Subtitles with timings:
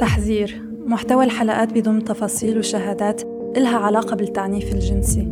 [0.00, 3.22] تحذير محتوى الحلقات بضم تفاصيل وشهادات
[3.56, 5.28] إلها علاقة بالتعنيف الجنسي.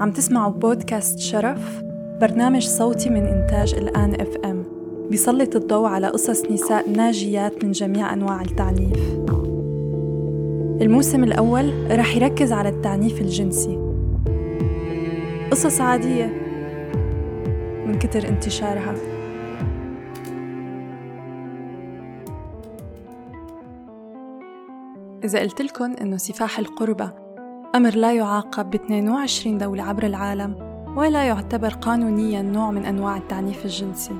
[0.00, 1.82] عم تسمعوا بودكاست شرف
[2.20, 4.64] برنامج صوتي من إنتاج الآن إف إم.
[5.10, 9.18] بيسلط الضوء على قصص نساء ناجيات من جميع أنواع التعنيف.
[10.82, 13.78] الموسم الأول رح يركز على التعنيف الجنسي.
[15.50, 16.32] قصص عادية.
[17.86, 18.94] من كتر انتشارها.
[25.28, 27.12] إذا قلت لكم إنه سفاح القربة
[27.74, 30.54] أمر لا يعاقب ب 22 دولة عبر العالم
[30.96, 34.16] ولا يعتبر قانونيا نوع من أنواع التعنيف الجنسي.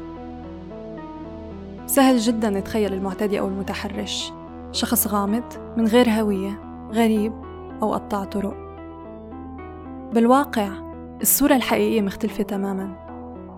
[1.86, 4.32] سهل جدا نتخيل المعتدي أو المتحرش
[4.72, 5.44] شخص غامض
[5.76, 6.60] من غير هوية
[6.92, 7.32] غريب
[7.82, 8.56] أو قطاع طرق.
[10.12, 10.68] بالواقع
[11.20, 12.94] الصورة الحقيقية مختلفة تماما.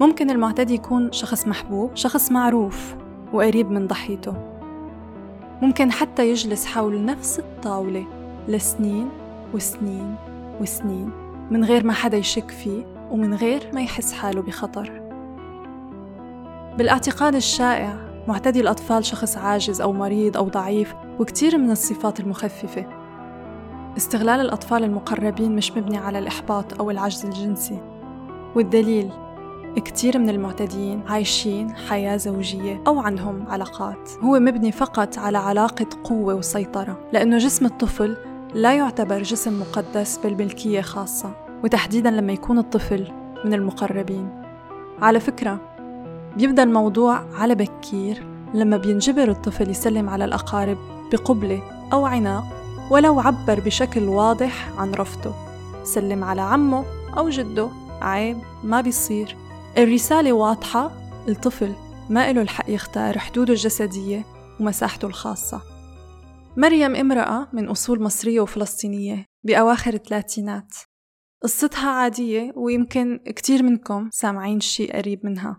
[0.01, 2.95] ممكن المعتدي يكون شخص محبوب شخص معروف
[3.33, 4.50] وقريب من ضحيته.
[5.63, 8.07] ممكن حتى يجلس حول نفس الطاولة
[8.49, 9.09] لسنين
[9.55, 10.15] وسنين
[10.61, 11.11] وسنين
[11.51, 15.03] من غير ما حدا يشك فيه ومن غير ما يحس حاله بخطر.
[16.79, 17.97] بالاعتقاد الشائع
[18.29, 22.87] معتدي الأطفال شخص عاجز أو مريض أو ضعيف وكتير من الصفات المخففة.
[23.97, 27.79] استغلال الأطفال المقربين مش مبني على الإحباط أو العجز الجنسي.
[28.57, 29.11] والدليل
[29.79, 34.11] كتير من المعتدين عايشين حياة زوجية أو عندهم علاقات.
[34.23, 38.17] هو مبني فقط على علاقة قوة وسيطرة لأنه جسم الطفل
[38.55, 41.31] لا يعتبر جسم مقدس بل ملكية خاصة.
[41.65, 43.13] وتحديدا لما يكون الطفل
[43.45, 44.43] من المقربين.
[45.03, 45.61] على فكرة
[46.37, 50.79] بيبدأ الموضوع على بكير لما بينجبر الطفل يسلم على الأقارب
[51.13, 52.45] بقبلة أو عناق
[52.91, 55.35] ولو عبر بشكل واضح عن رفضه.
[55.85, 56.85] سلم على عمه
[57.19, 57.69] أو جده
[58.03, 59.37] عيب ما بيصير.
[59.79, 60.91] الرسالة واضحة
[61.29, 61.75] الطفل
[62.09, 64.25] ما إله الحق يختار حدوده الجسدية
[64.61, 65.63] ومساحته الخاصة.
[66.57, 70.75] مريم امرأة من أصول مصرية وفلسطينية بأواخر الثلاثينات.
[71.43, 75.59] قصتها عادية ويمكن كتير منكم سامعين شي قريب منها.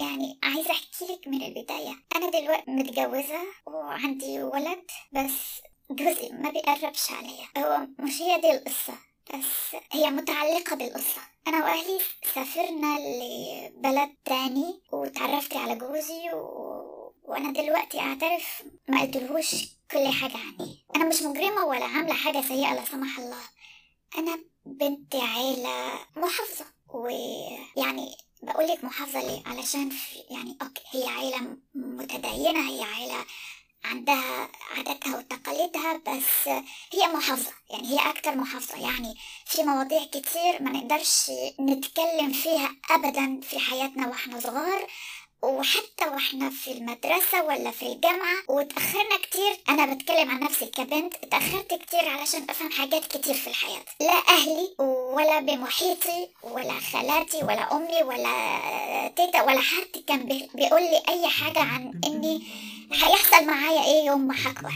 [0.00, 1.94] يعني عايزة أحكي لك من البداية.
[2.16, 5.60] أنا دلوقتي متجوزة وعندي ولد بس
[5.90, 7.66] جوزي ما بيقربش عليا.
[7.66, 9.09] هو مش هي دي القصة.
[9.34, 12.00] بس هي متعلقة بالقصة أنا وأهلي
[12.34, 17.14] سافرنا لبلد تاني وتعرفت على جوزي و...
[17.22, 19.50] وأنا دلوقتي أعترف ما قلتلهوش
[19.90, 20.84] كل حاجة عني.
[20.96, 23.42] أنا مش مجرمة ولا عاملة حاجة سيئة لا سمح الله.
[24.18, 26.64] أنا بنت عيلة محافظة.
[26.88, 29.92] ويعني بقولك محافظة ليه؟ علشان
[30.30, 33.24] يعني أوكي هي عيلة متدينة هي عيلة
[33.90, 36.48] عندها عاداتها وتقاليدها بس
[36.92, 38.76] هي محافظة يعني هي أكتر محافظة.
[38.78, 39.14] يعني
[39.46, 41.30] في مواضيع كتير ما نقدرش
[41.60, 44.86] نتكلم فيها أبدا في حياتنا وإحنا صغار
[45.42, 48.36] وحتى وإحنا في المدرسة ولا في الجامعة.
[48.48, 53.84] وتأخرنا كتير أنا بتكلم عن نفسي كبنت تأخرت كتير علشان أفهم حاجات كتير في الحياة.
[54.00, 54.74] لا أهلي
[55.14, 61.58] ولا بمحيطي ولا خالاتي ولا أمي ولا تيتا ولا حد كان بيقول لي أي حاجة
[61.60, 62.42] عن إني
[62.92, 64.74] هيحصل معايا إيه يوم ما هكبر؟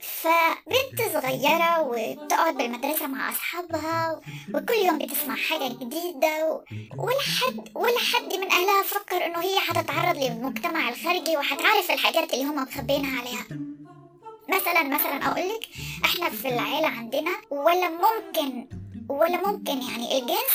[0.00, 4.20] فبنت صغيرة وبتقعد بالمدرسة مع أصحابها
[4.54, 6.60] وكل يوم بتسمع حاجة جديدة و...
[7.02, 12.44] ولا حد ولا حد من أهلها فكر إنه هي هتتعرض للمجتمع الخارجي وهتعرف الحاجات اللي
[12.44, 13.46] هم مخبينها عليها.
[14.48, 15.68] مثلا مثلا أقولك
[16.04, 18.66] إحنا في العيلة عندنا ولا ممكن
[19.08, 20.54] ولا ممكن يعني الجنس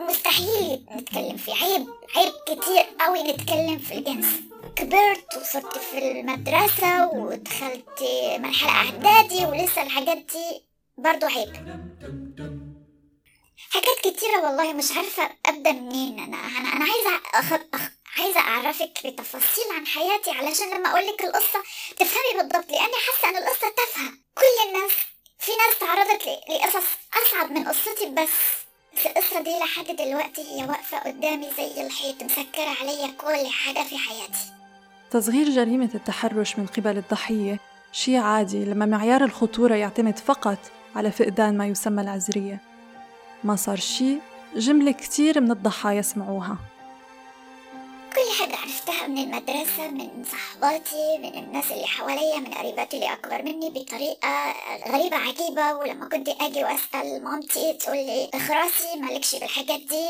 [0.00, 1.52] مستحيل نتكلم فيه.
[1.54, 1.86] عيب
[2.16, 4.26] عيب كتير قوي نتكلم في الجنس.
[4.80, 8.02] كبرت وصرت في المدرسة ودخلت
[8.38, 10.64] مرحلة إعدادي ولسه الحاجات دي
[10.98, 11.56] برضو عيب.
[13.70, 16.18] حاجات كتيرة والله مش عارفة أبدأ منين.
[16.20, 17.52] أنا أنا, أنا عايزة أخ...
[17.74, 17.80] أخ...
[18.18, 21.62] عايزة أعرفك بتفاصيل عن حياتي علشان لما أقولك القصة
[21.96, 24.10] تفهمي بالضبط لأني حاسة أن القصة تافهة.
[24.34, 24.92] كل الناس
[25.38, 26.88] في ناس تعرضت لقصص
[27.22, 28.30] أصعب من قصتي بس
[29.06, 34.59] القصة دي لحد دلوقتي هي واقفة قدامي زي الحيط مسكرة عليا كل حاجة في حياتي.
[35.10, 37.58] تصغير جريمة التحرش من قبل الضحية
[37.92, 40.58] شيء عادي لما معيار الخطورة يعتمد فقط
[40.96, 42.60] على فقدان ما يسمى العذرية.
[43.44, 44.20] ما صار شيء
[44.56, 46.56] جملة كتير من الضحايا سمعوها.
[49.08, 54.54] من المدرسة من صحباتي من الناس اللي حواليا من قريباتي اللي أكبر مني بطريقة
[54.88, 55.74] غريبة عجيبة.
[55.74, 60.06] ولما كنت أجي وأسأل مامتي تقول لي اخراسي مالكش بالحاجات دي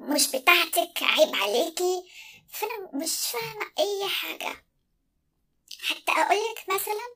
[0.00, 2.02] مش بتاعتك عيب عليكي.
[2.48, 4.64] فأنا مش فاهمة أي حاجة.
[5.88, 7.08] حتى أقولك مثلا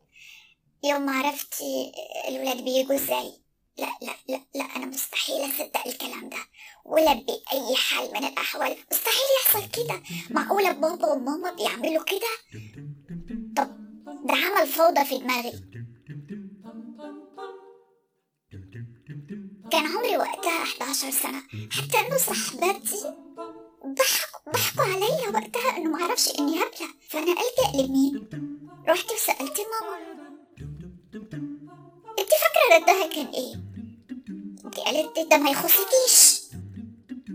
[0.85, 1.93] يوم ما عرفتي
[2.29, 3.33] الولاد بيجوا إزاي.
[3.81, 6.39] لا لا لا لا أنا مستحيل أصدق الكلام ده
[6.85, 10.03] ولا بأي حال من الأحوال مستحيل يحصل كده.
[10.31, 12.61] معقولة بابا وماما بيعملوا كده؟
[13.57, 13.71] طب
[14.27, 15.53] ده عمل فوضى في دماغي.
[19.73, 21.43] كان عمري وقتها 11 سنة.
[21.71, 23.15] حتى إنه صاحباتي
[23.87, 26.89] ضحكوا ضحكوا عليا وقتها إنه معرفش إني هبلة.
[27.09, 28.29] فأنا ألجأ لمين؟
[28.89, 30.21] رحت وسألت ماما.
[32.19, 33.70] أنت فاكرة ردها كان إيه؟
[34.79, 36.41] قالت ده ما يخصكيش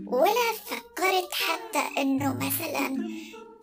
[0.06, 3.08] ولا فكرت حتى إنه مثلا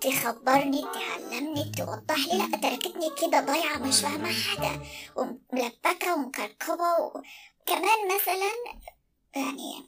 [0.01, 4.81] تخبرني تعلمني توضح لي لأ تركتني كده ضايعة مش فاهمة حاجة.
[5.15, 8.51] وملبكة ومكركبة وكمان مثلا
[9.35, 9.85] يعني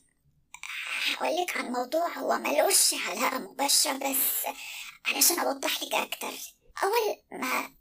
[1.17, 4.55] هقولك عن موضوع هو ملوش علاقة مباشرة بس
[5.05, 6.33] علشان أوضح لك أكتر.
[6.83, 7.71] أول ما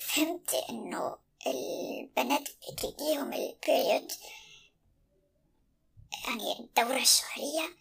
[0.00, 1.16] فهمت إنه
[1.46, 4.12] البنات بتجيهم البيريود
[6.26, 7.76] يعني الدورة الشهرية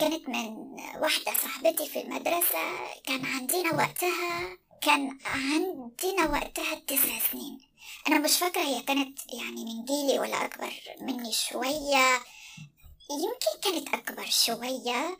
[0.00, 0.56] كانت من
[0.96, 2.92] واحدة صاحبتي في المدرسة.
[3.04, 7.60] كان عندنا وقتها كان عندنا وقتها تسع سنين.
[8.08, 12.20] أنا مش فاكرة هي كانت يعني من جيلي ولا أكبر مني شوية.
[13.10, 15.18] يمكن كانت أكبر شوية.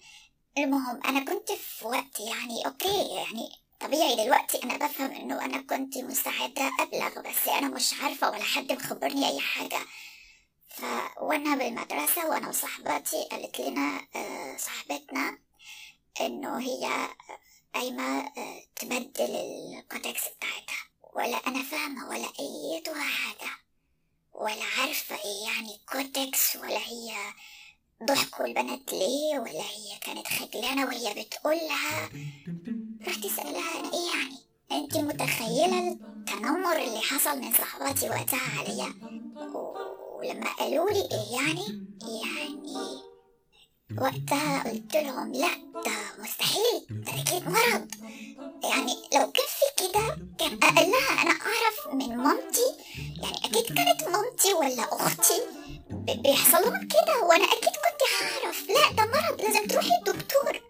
[0.58, 3.50] المهم أنا كنت في وقت يعني أوكي يعني
[3.80, 8.72] طبيعي دلوقتي أنا بفهم إنه أنا كنت مستعدة أبلغ بس أنا مش عارفة ولا حد
[8.72, 9.78] مخبرني أي حاجة.
[10.68, 10.82] ف
[11.20, 15.38] وأنا بالمدرسة وأنا وصاحباتي قالت لنا آه، صاحبتنا
[16.20, 17.08] إنه هي
[17.74, 20.76] قايمة آه، تبدل ال Kotex بتاعتها.
[21.12, 23.50] ولا أنا فاهمة ولا أيتها حاجة
[24.34, 27.14] ولا عارفة إيه يعني Kotex ولا هي
[28.04, 32.10] ضحكوا البنات ليه ولا هي كانت خجلانة وهي بتقولها.
[33.08, 34.38] رحت سألها أنا إيه يعني؟
[34.72, 38.94] أنت متخيلة التنمر اللي حصل من صحباتي وقتها عليا؟
[40.18, 41.86] ولما قالوا لي إيه يعني؟
[42.24, 43.02] يعني
[44.00, 45.48] وقتها قلت لهم لا
[45.86, 47.88] ده مستحيل ده أكيد مرض.
[48.64, 52.76] يعني لو كان في كده كان أقلها أنا أعرف من مامتي.
[53.22, 55.42] يعني أكيد كانت مامتي ولا أختي.
[56.22, 58.66] بيحصل لهم كده وأنا أكيد كنت هعرف.
[58.68, 60.60] لا ده مرض لازم تروحي الدكتور.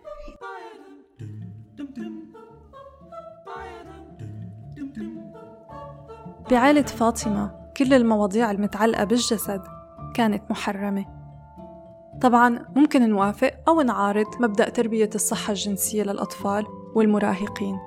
[6.51, 7.66] بعائلة فاطمة.
[7.77, 9.63] كل المواضيع المتعلقة بالجسد
[10.15, 11.05] كانت محرمة.
[12.21, 17.79] طبعا ممكن نوافق أو نعارض مبدأ تربية الصحة الجنسية للأطفال والمراهقين.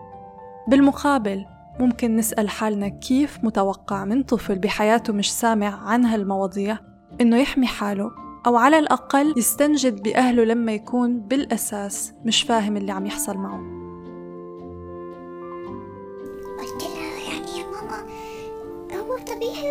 [0.67, 1.45] بالمقابل
[1.79, 6.77] ممكن نسأل حالنا كيف متوقع من طفل بحياته مش سامع عن هالمواضيع
[7.21, 8.11] إنه يحمي حاله
[8.47, 13.79] أو على الأقل يستنجد بأهله لما يكون بالأساس مش فاهم اللي عم يحصل معه.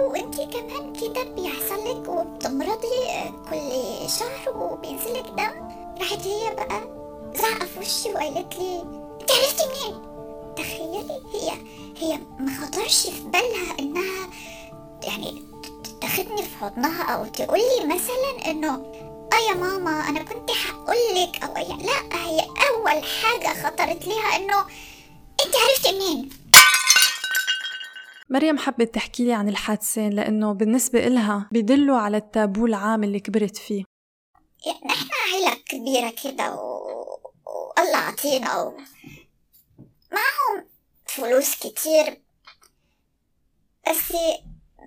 [0.00, 2.88] وانتي كمان كده بيحصل لك وبتمرضي
[3.50, 5.68] كل شهر وبينزلك دم
[6.00, 6.80] راحت هي بقى
[7.34, 8.80] زعقة في وشي وقالت لي
[9.20, 10.02] انت عرفتي منين؟
[10.56, 11.50] تخيلي هي
[11.98, 14.28] هي ما خطرش في بالها إنها
[15.02, 15.42] يعني
[16.00, 18.74] تاخدني في حضنها أو تقول لي مثلا إنه
[19.32, 24.58] آه يا ماما أنا كنت هقول لك أو لا هي أول حاجة خطرت ليها إنه
[25.46, 26.28] انت عرفتي منين
[28.30, 33.56] مريم حبت تحكي لي عن الحادثين لأنه بالنسبة إلها بيدلوا على التابو العام اللي كبرت
[33.56, 33.84] فيه.
[34.86, 36.88] نحن عيلة كبيرة كده و...
[37.78, 38.76] والله عطينا و...
[40.12, 40.68] معهم
[41.06, 42.22] فلوس كتير
[43.88, 44.12] بس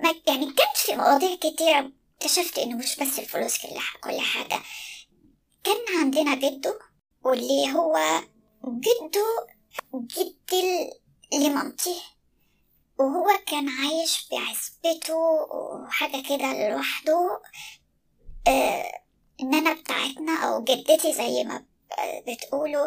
[0.03, 3.67] ما يعني كانت في مواضيع كتير اكتشفت إنه مش بس الفلوس كل
[4.03, 4.61] كل حاجة.
[5.63, 6.79] كان عندنا جده
[7.23, 8.21] واللي هو
[8.67, 9.47] جده
[9.95, 10.51] جد
[11.33, 11.95] لمامتي.
[12.99, 17.41] وهو كان عايش بعزبته وحاجة كده لوحده.
[18.47, 18.91] آه
[19.41, 21.65] النانا بتاعتنا أو جدتي زي ما
[22.27, 22.85] بتقولوا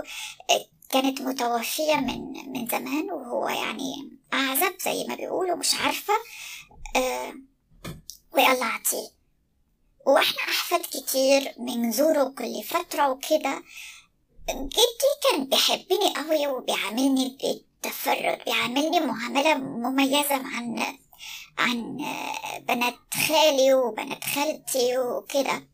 [0.51, 6.15] آه كانت متوفية من من زمان وهو يعني أعزب زي ما بيقولوا مش عارفة.
[6.97, 7.35] آه
[8.33, 9.09] ويلا عطيه
[10.07, 13.63] وإحنا أحفاد كتير بنزوره كل فترة وكده.
[14.51, 17.39] جدي كان بيحبني قوي وبيعاملني
[17.85, 20.97] التفرد بيعاملني معاملة مميزة عن
[21.59, 21.99] عن
[22.69, 22.95] بنات
[23.29, 25.69] خالي وبنات خالتي وكده.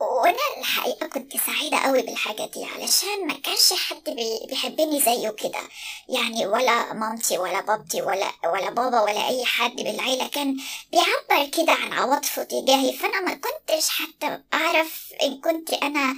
[0.00, 4.16] وأنا الحقيقة كنت سعيدة قوي بالحاجة دي علشان ما كانش حد
[4.50, 5.60] بيحبني زيه كده.
[6.08, 10.56] يعني ولا مامتي ولا بابتي ولا ولا بابا ولا أي حد بالعيلة كان
[10.92, 12.92] بيعبر كده عن عواطفه تجاهي.
[12.92, 16.16] فأنا ما كنتش حتى أعرف إن كنت أنا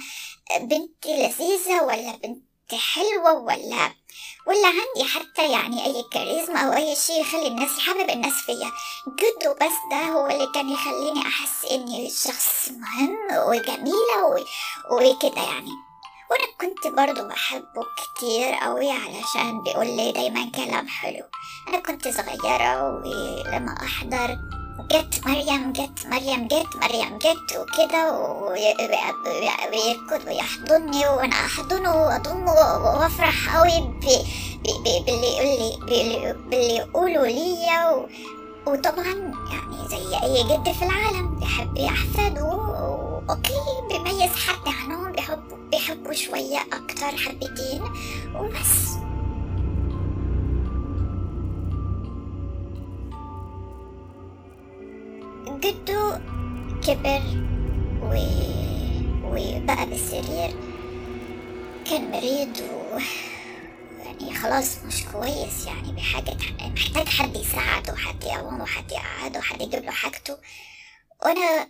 [0.61, 3.93] بنت لذيذة ولا بنت حلوة ولا؟
[4.47, 8.71] ولا عندي حتى يعني أي كاريزما أو أي شيء يخلي الناس يحبب الناس فيا.
[9.19, 13.17] جده بس ده هو اللي كان يخليني أحس إني شخص مهم
[13.47, 14.45] وجميلة.
[14.91, 15.71] وكده يعني.
[16.31, 21.23] وأنا كنت برضو بحبه كتير قوي علشان بيقول لي دايما كلام حلو.
[21.67, 24.37] أنا كنت صغيرة ولما أحضر
[24.79, 28.19] جت مريم جت مريم جت مريم جت وكده
[29.71, 33.81] ويركض ويحضني وأنا أحضنه وأضمه وأفرح قوي
[34.65, 38.05] باللي يقول لي باللي يقولوا ليا.
[38.65, 39.13] وطبعا
[39.51, 42.51] يعني زي أي جد في العالم بيحب احفاده
[43.29, 43.53] أوكي
[43.89, 47.83] بيميز حد عنهم بيحبوا بيحبوا شوية أكتر حبتين.
[48.35, 49.04] وبس.
[55.65, 56.21] جده
[56.87, 57.21] كبر
[58.01, 58.13] و...
[59.23, 60.49] وبقى بالسرير.
[61.89, 62.99] كان مريض و
[64.05, 69.83] يعني خلاص مش كويس يعني بحاجة محتاج حد يساعده حد يقومه حد يقعده حد يجيب
[69.83, 70.37] له حاجته.
[71.23, 71.67] وأنا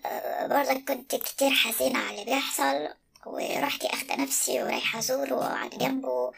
[0.48, 2.88] برضه كنت كتير حزينة على اللي بيحصل
[3.26, 6.32] ورحت اخد نفسي ورايحة أزوره وأقعد جنبه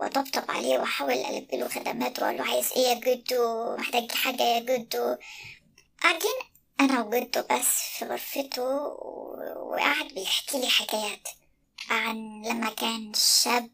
[0.00, 4.60] وطبطب عليه وأحاول البي له خدمات وأقول له عايز إيه يا جدو؟ محتاج حاجة يا
[4.60, 5.16] جدو؟
[6.02, 6.49] قاعدين
[6.80, 7.66] أنا وجده بس
[7.98, 8.62] في غرفته
[9.56, 11.28] وقعد بيحكي لي حكايات
[11.90, 13.70] عن لما كان شاب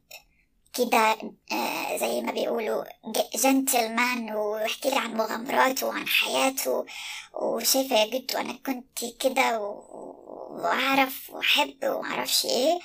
[0.75, 1.16] كده
[1.52, 2.84] آه زي ما بيقولوا
[3.36, 6.86] جنتلمان ويحكي لي عن مغامراته وعن حياته
[7.34, 9.58] وشايفة يا جدو أنا كنت كده
[10.50, 12.78] وأعرف وأحب ومعرفش إيه.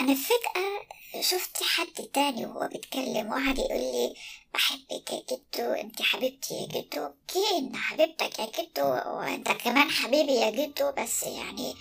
[0.00, 0.88] أنا فجأة
[1.20, 4.14] شفت حد تاني وهو بيتكلم وقعد يقول لي
[4.54, 7.04] بحبك يا جدو انت حبيبتي يا جدو.
[7.04, 11.74] okay أنا حبيبتك يا جدو وأنت كمان حبيبي يا جدو بس يعني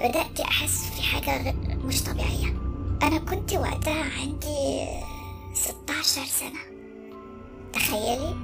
[0.00, 2.48] بدأت أحس في حاجة مش طبيعية.
[3.02, 4.86] أنا كنت وقتها عندي
[5.54, 6.60] ستاشر سنة.
[7.72, 8.36] تخيلي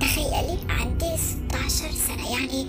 [0.00, 2.32] تخيلي عندي ستاشر سنة.
[2.32, 2.66] يعني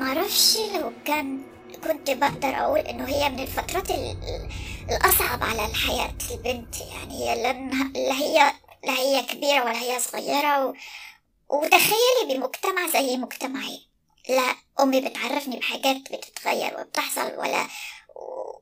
[0.00, 1.42] معرفش لو كان
[1.84, 3.90] كنت بقدر أقول إنه هي من الفترات
[4.90, 6.74] الأصعب على الحياة البنت.
[6.80, 8.52] يعني هي لا هي
[8.84, 10.74] لا هي كبيرة ولا هي صغيرة و...
[11.48, 13.80] وتخيلي بمجتمع زي مجتمعي.
[14.28, 17.66] لا أمي بتعرفني بحاجات بتتغير وبتحصل ولا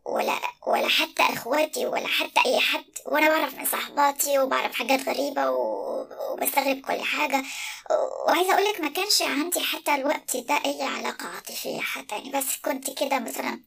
[0.05, 5.51] ولا ولا حتى إخواتي ولا حتى أي حد وأنا بعرف من صحباتي وبعرف حاجات غريبة
[5.51, 7.43] وبستغرب كل حاجة.
[8.27, 12.57] وعايزة أقول لك ما كانش عندي حتى الوقت ده أي علاقة عاطفية حتى يعني بس
[12.65, 13.61] كنت كده مثلا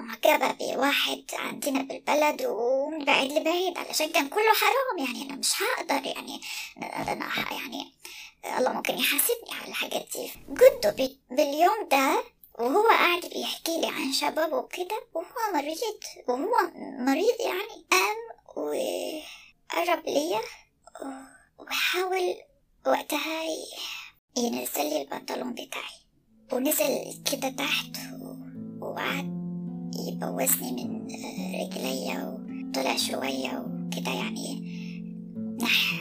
[0.00, 6.06] معجبة بواحد عندنا بالبلد ومن بعيد لبعيد علشان كان كله حرام يعني أنا مش هقدر
[6.06, 6.40] يعني
[6.82, 7.92] أنا يعني
[8.58, 10.30] الله ممكن يحاسبني على الحاجات دي.
[10.48, 10.96] جده
[11.30, 12.24] باليوم ده
[12.58, 15.78] وهو قاعد بيحكي لي عن شبابه وكده وهو مريض
[16.28, 18.16] وهو مريض يعني قام
[18.56, 20.40] وقرب ليا
[21.58, 22.34] وحاول
[22.86, 23.42] وقتها
[24.38, 25.96] ينزل لي البنطلون بتاعي.
[26.52, 27.96] ونزل كده تحت
[28.80, 29.36] وقعد
[30.08, 31.06] يبوسني من
[31.60, 32.38] رجليا
[32.70, 34.60] وطلع شوية وكده يعني
[35.62, 35.92] نح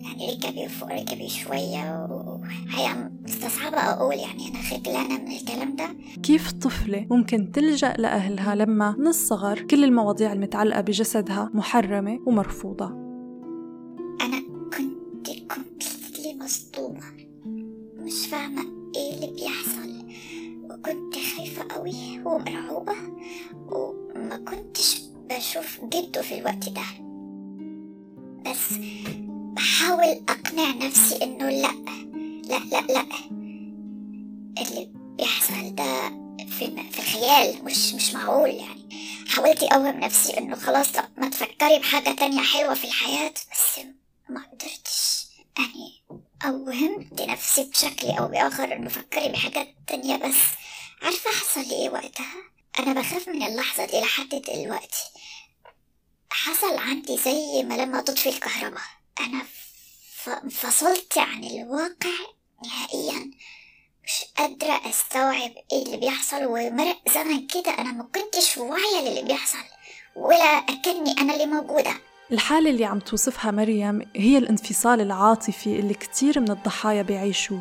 [0.00, 2.06] يعني ركبي فوق ركبي شوية
[2.44, 3.76] وهي مستصعبة.
[3.78, 5.96] أقول يعني أنا خجلانة من الكلام ده.
[6.22, 12.86] كيف طفلة ممكن تلجأ لأهلها لما من الصغر كل المواضيع المتعلقة بجسدها محرمة ومرفوضة؟
[14.20, 14.40] أنا
[14.76, 17.00] كنت كومبليتلي مصدومة.
[17.96, 18.62] مش فاهمة
[18.96, 20.04] إيه اللي بيحصل.
[20.64, 22.94] وكنت خايفة قوي ومرعوبة.
[23.68, 26.82] وما كنتش بشوف جده في الوقت ده.
[28.50, 28.74] بس
[29.56, 31.74] بحاول أقنع نفسي إنه لأ.
[32.48, 33.06] لأ لأ لأ.
[34.62, 36.08] اللي بيحصل ده
[36.38, 38.84] في في الخيال مش مش معقول يعني.
[39.28, 43.80] حاولت أقوم نفسي إنه خلاص طب ما تفكري بحاجة تانية حلوة في الحياة بس
[44.28, 45.24] ما قدرتش
[45.58, 46.02] يعني
[46.44, 50.16] أوهمت نفسي بشكل أو بآخر إنه فكري بحاجات تانية.
[50.16, 50.36] بس
[51.02, 52.34] عارفة حصل لي إيه وقتها؟
[52.78, 55.04] أنا بخاف من اللحظة دي لحد دلوقتي.
[56.30, 58.82] حصل عندي زي ما لما تطفي الكهرباء.
[59.20, 59.42] أنا
[60.28, 62.16] انفصلت عن الواقع
[62.64, 63.30] نهائيا.
[64.04, 69.58] مش قادرة أستوعب إيه اللي بيحصل ومرق زمن كده أنا ما كنتش واعية للي بيحصل
[70.16, 71.94] ولا أكني أنا اللي موجودة.
[72.32, 77.60] الحالة اللي عم توصفها مريم هي الانفصال العاطفي اللي كتير من الضحايا بيعيشوه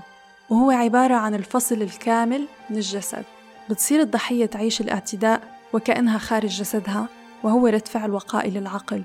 [0.49, 3.23] وهو عبارة عن الفصل الكامل من الجسد.
[3.69, 5.41] بتصير الضحية تعيش الاعتداء
[5.73, 7.07] وكأنها خارج جسدها
[7.43, 9.03] وهو رد فعل وقائي للعقل.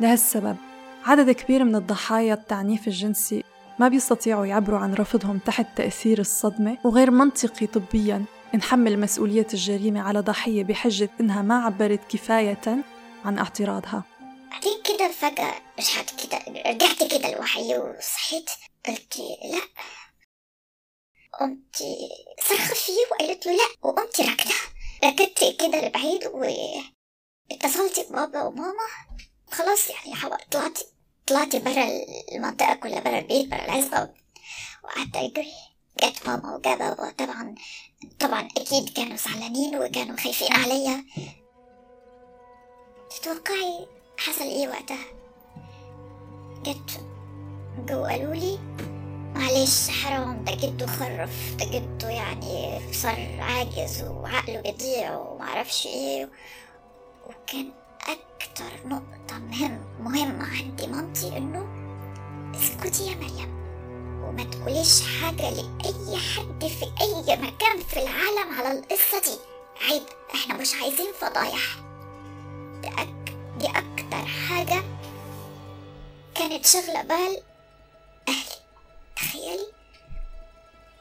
[0.00, 0.56] لهالسبب
[1.04, 3.44] عدد كبير من الضحايا التعنيف الجنسي
[3.78, 8.24] ما بيستطيعوا يعبروا عن رفضهم تحت تأثير الصدمة وغير منطقي طبيا.
[8.54, 12.84] نحمل مسؤولية الجريمة على ضحية بحجة إنها ما عبرت كفاية
[13.24, 14.04] عن اعتراضها.
[14.50, 16.38] بعدين كده فجأة رجعت كده
[16.70, 18.50] رجعت كده لوحي وصحيت
[18.88, 19.60] قلت لا.
[21.40, 21.76] قمت
[22.48, 24.54] صرخت فيه وقالت له لا وقمت راكدة
[25.04, 28.88] ركدت كده لبعيد واتصلت ببابا وماما.
[29.52, 30.78] خلاص يعني طلعت
[31.26, 31.86] طلعت برا
[32.32, 34.10] المنطقة كلها برا البيت برا العزبة.
[34.84, 35.52] وقعدت أجري.
[36.02, 37.54] جت ماما وجا بابا طبعا
[38.20, 41.04] طبعا أكيد كانوا زعلانين وكانوا خايفين عليا.
[43.10, 43.86] تتوقعي
[44.18, 45.04] حصل إيه وقتها؟
[46.62, 47.00] جت
[47.88, 48.58] جو قالوا لي
[49.34, 56.30] معلش حرام ده جده خرف ده جده يعني صار عاجز وعقله بيضيع ومعرفش إيه.
[57.26, 57.72] وكان
[58.08, 61.66] أكتر نقطة مهم مهمة عندي مامتي إنه
[62.54, 63.60] اسكتي يا مريم
[64.24, 69.38] وما تقوليش حاجة لأي حد في أي مكان في العالم على القصة دي.
[69.88, 70.02] عيب
[70.34, 71.76] إحنا مش عايزين فضايح.
[72.82, 73.34] دي, أك...
[73.58, 74.82] دي أكتر حاجة
[76.34, 77.42] كانت شغلة بال
[78.28, 78.60] أهلي.
[79.16, 79.66] تخيلي؟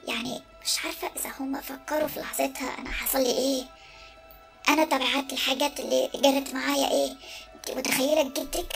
[0.08, 3.64] يعني مش عارفة إذا هم فكروا في لحظتها أنا حصل لي إيه.
[4.70, 7.18] أنا تبعت الحاجات اللي جرت معايا
[7.56, 8.76] أنت متخيلة جدك؟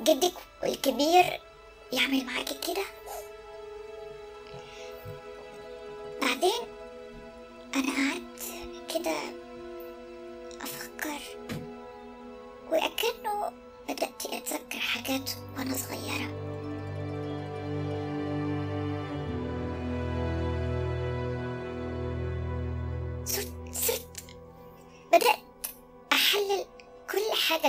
[0.00, 0.32] جدك
[0.64, 1.40] الكبير
[1.92, 2.84] يعمل معاكي كده؟
[6.22, 6.60] بعدين
[7.74, 8.42] أنا قعدت
[8.94, 9.16] كده
[10.62, 11.20] أفكر
[12.70, 13.52] وأكنه
[13.88, 16.57] بدأت أتذكر حاجات وأنا صغيرة.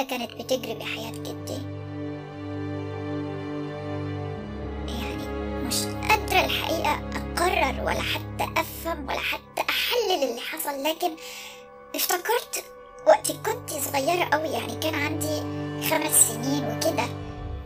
[0.04, 1.62] كانت بتجري بحياة جدي.
[4.88, 5.28] يعني
[5.68, 5.76] مش
[6.10, 11.16] قادرة الحقيقة أقرر ولا حتى أفهم ولا حتى أحلل اللي حصل لكن
[11.96, 12.64] افتكرت
[13.08, 15.40] وقت كنت صغيرة أوي يعني كان عندي
[15.90, 17.06] خمس سنين وكده.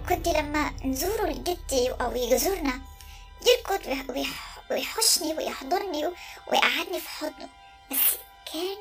[0.10, 2.82] كنت لما نزوره لجدي أو يزورنا
[3.48, 3.82] يركض
[4.72, 6.06] ويحشني ويحضني
[6.48, 7.50] ويقعدني في حضنه.
[7.92, 8.18] بس
[8.54, 8.78] كان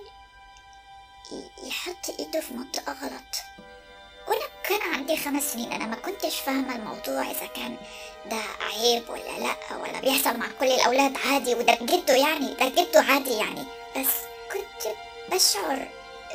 [1.64, 3.34] يحط إيده في منطقة غلط.
[4.28, 7.76] وأنا كان عندي خمس سنين أنا ما كنتش فاهمة الموضوع إذا كان
[8.30, 13.00] ده عيب ولا لأ ولا بيحصل مع كل الأولاد عادي وده جده يعني ده جده
[13.00, 13.64] عادي يعني.
[13.96, 14.08] بس
[14.52, 14.94] كنت
[15.32, 15.88] بشعر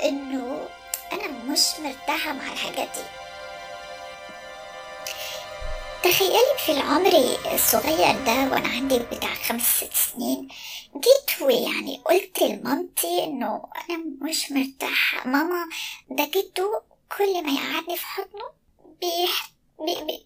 [0.04, 0.68] إنه
[1.14, 3.04] أنا مش مرتاحة مع الحاجات دي.
[6.12, 7.12] تخيلي في العمر
[7.54, 10.48] الصغير ده وأنا عندي بتاع خمس ست سنين
[10.94, 15.28] جيت ويعني قلت لمامتي إنه أنا مش مرتاحة.
[15.28, 15.70] ماما
[16.10, 16.82] ده جده
[17.18, 18.50] كل ما يقعدني في حضنه
[19.02, 20.26] بيح بي بي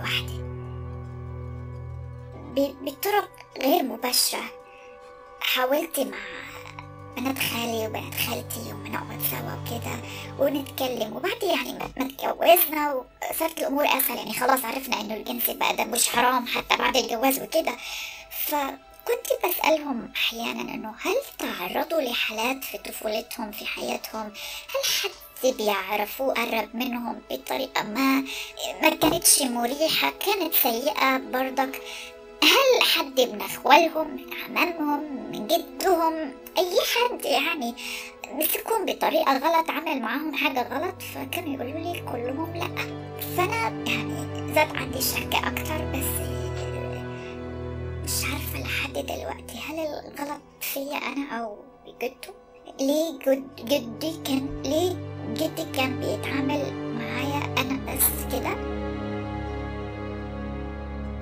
[0.00, 0.40] لوحدي.
[2.82, 4.44] بطرق غير مباشرة.
[5.40, 6.18] حاولت مع
[7.16, 9.96] بنات خالي وبنات خالتي ونقعد سوا وكده
[10.38, 11.16] ونتكلم.
[11.16, 12.94] وبعد يعني ما اتجوزنا
[13.30, 14.16] وصارت الأمور أسهل.
[14.16, 17.76] يعني خلاص عرفنا إنه الجنس بقى ده مش حرام حتى بعد الجواز وكده.
[18.30, 24.26] فكنت بسألهم أحيانا إنه هل تعرضوا لحالات في طفولتهم في حياتهم؟
[24.74, 24.84] هل
[25.44, 28.24] حد بيعرفوه قرب منهم بطريقة ما
[28.82, 31.82] ما كانتش مريحة كانت سيئة برضك.
[32.44, 36.14] هل حد من أخوالهم من عمامهم من جدهم
[36.58, 37.74] أي حد يعني
[38.32, 42.76] مسكهم بطريقة غلط عمل معاهم حاجة غلط فكانوا يقولوا لي كلهم لأ.
[43.36, 46.30] فأنا يعني زاد عندي شك أكتر بس
[48.04, 51.56] مش عارفة لحد دلوقتي هل الغلط فيا أنا أو
[52.02, 52.34] جده؟
[52.80, 58.52] ليه جد جدي كان ليه جدي كان بيتعامل معايا أنا بس كده.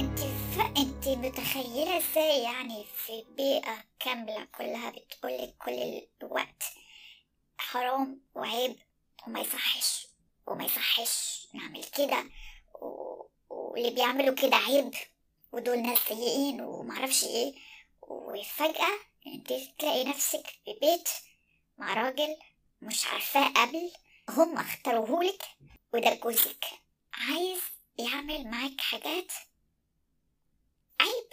[0.00, 0.60] انت ف...
[0.78, 6.62] انت متخيلة إزاي يعني في بيئة كاملة كلها بتقولك كل الوقت
[7.58, 8.76] حرام وعيب
[9.26, 10.06] وما يصحش
[10.46, 12.24] وما يصحش نعمل كده
[12.82, 13.22] و...
[13.50, 14.94] واللي بيعملوا كده عيب
[15.52, 17.54] ودول ناس سيئين ومعرفش إيه.
[18.02, 21.08] وفجأة انت تلاقي نفسك في بيت
[21.78, 22.36] مع راجل
[22.82, 23.92] مش عارفاه قبل.
[24.28, 25.42] هم اختاروهولك
[25.92, 26.64] وده جوزك.
[27.14, 27.60] عايز
[27.98, 29.32] يعمل معاك حاجات؟
[31.00, 31.30] عيب.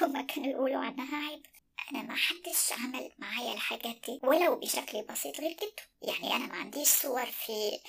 [0.00, 1.46] هما كانوا يقولوا عنها عيب.
[1.92, 5.72] أنا ما حدش عمل معايا الحاجات دي ولو بشكل بسيط غير كده.
[6.02, 7.80] يعني أنا ما عنديش صور في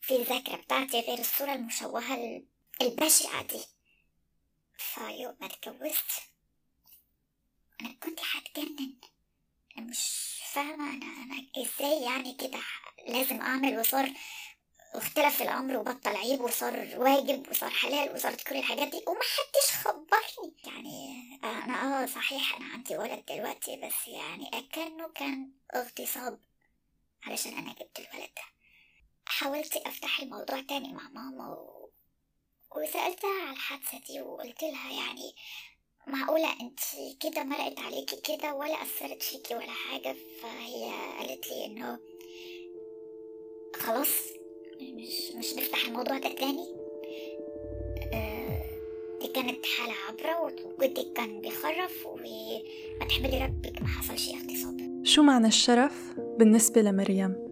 [0.00, 2.42] في الذاكرة بتاعتي غير الصورة المشوهة
[2.80, 3.60] البشعة دي.
[4.78, 6.10] فيوم ما اتجوزت
[7.80, 8.94] أنا كنت هتجنن.
[9.80, 12.60] مش فاهمة أنا أنا إزاي يعني كده؟
[13.08, 14.12] لازم أعمل وصار
[14.94, 20.54] واختلف الأمر وبطل عيب وصار واجب وصار حلال وصارت كل الحاجات دي ومحدش خبرني.
[20.64, 26.40] يعني أنا آه صحيح أنا عندي ولد دلوقتي بس يعني أكنه كان اغتصاب
[27.24, 28.42] علشان أنا جبت الولد ده.
[29.26, 31.90] حاولت أفتح الموضوع تاني مع ماما و...
[32.76, 35.34] وسألتها على الحادثة دي وقلت لها يعني
[36.08, 36.78] معقولة انت
[37.20, 41.98] كده مرقت عليكي كده ولا أثرت فيكي ولا حاجة فهي قالت لي إنه
[43.76, 44.08] خلاص
[44.80, 46.66] مش مش نفتح الموضوع ده تاني
[48.14, 48.62] آه
[49.20, 50.40] دي كانت حالة عبرة
[50.78, 57.47] وجدك كان بيخرف وما تحملي ربك ما حصلش اغتصاب شو معنى الشرف بالنسبة لمريم؟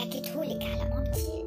[0.00, 1.44] حكيتهولك على مامتي